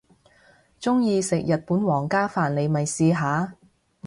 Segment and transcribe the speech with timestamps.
[0.79, 3.53] 鍾意食日本皇家飯你咪試下